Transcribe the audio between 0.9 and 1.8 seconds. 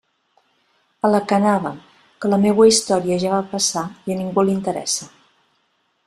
A la que anàvem,